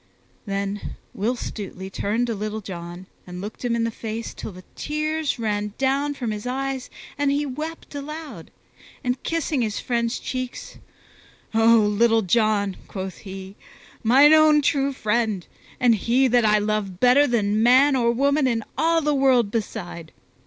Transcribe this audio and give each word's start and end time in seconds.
Then 0.47 0.95
Will 1.13 1.35
Stutely 1.35 1.91
turned 1.91 2.25
to 2.25 2.33
Little 2.33 2.61
John 2.61 3.05
and 3.27 3.39
looked 3.39 3.63
him 3.63 3.75
in 3.75 3.83
the 3.83 3.91
face 3.91 4.33
till 4.33 4.51
the 4.51 4.63
tears 4.73 5.37
ran 5.37 5.75
down 5.77 6.15
from 6.15 6.31
his 6.31 6.47
eyes 6.47 6.89
and 7.19 7.29
he 7.29 7.45
wept 7.45 7.93
aloud; 7.93 8.49
and 9.03 9.21
kissing 9.21 9.61
his 9.61 9.79
friend's 9.79 10.17
cheeks, 10.17 10.79
"O 11.53 11.77
Little 11.77 12.23
John!" 12.23 12.77
quoth 12.87 13.19
he, 13.19 13.55
"mine 14.01 14.33
own 14.33 14.63
true 14.63 14.91
friend, 14.91 15.45
and 15.79 15.93
he 15.93 16.27
that 16.27 16.45
I 16.45 16.57
love 16.57 16.99
better 16.99 17.27
than 17.27 17.61
man 17.61 17.95
or 17.95 18.11
woman 18.11 18.47
in 18.47 18.63
all 18.79 19.01
the 19.01 19.13
world 19.13 19.51
beside! 19.51 20.13